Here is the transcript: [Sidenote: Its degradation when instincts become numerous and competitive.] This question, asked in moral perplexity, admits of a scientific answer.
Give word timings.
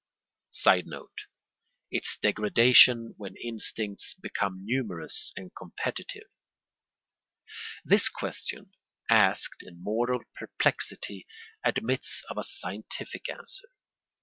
[Sidenote: 0.49 1.27
Its 1.91 2.17
degradation 2.17 3.13
when 3.17 3.35
instincts 3.35 4.15
become 4.15 4.65
numerous 4.65 5.31
and 5.37 5.53
competitive.] 5.55 6.27
This 7.85 8.09
question, 8.09 8.71
asked 9.11 9.61
in 9.61 9.83
moral 9.83 10.23
perplexity, 10.33 11.27
admits 11.63 12.23
of 12.31 12.39
a 12.39 12.43
scientific 12.43 13.29
answer. 13.29 13.69